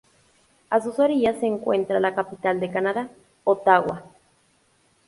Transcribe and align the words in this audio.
A 0.71 0.81
sus 0.81 0.97
orillas 0.97 1.39
se 1.39 1.45
encuentra 1.45 1.99
la 1.99 2.15
capital 2.15 2.59
de 2.59 2.71
Canadá, 2.71 3.09
Ottawa. 3.43 4.01